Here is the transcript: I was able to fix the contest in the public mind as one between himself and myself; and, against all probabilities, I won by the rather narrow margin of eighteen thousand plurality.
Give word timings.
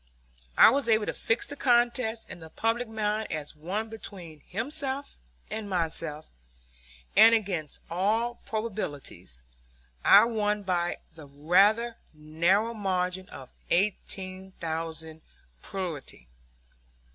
I 0.57 0.71
was 0.71 0.89
able 0.89 1.05
to 1.05 1.13
fix 1.13 1.45
the 1.45 1.55
contest 1.55 2.27
in 2.27 2.39
the 2.39 2.49
public 2.49 2.87
mind 2.87 3.31
as 3.31 3.55
one 3.55 3.87
between 3.87 4.39
himself 4.47 5.19
and 5.51 5.69
myself; 5.69 6.27
and, 7.15 7.35
against 7.35 7.81
all 7.87 8.41
probabilities, 8.47 9.43
I 10.03 10.25
won 10.25 10.63
by 10.63 10.97
the 11.13 11.27
rather 11.27 11.97
narrow 12.15 12.73
margin 12.73 13.29
of 13.29 13.53
eighteen 13.69 14.53
thousand 14.59 15.21
plurality. 15.61 16.27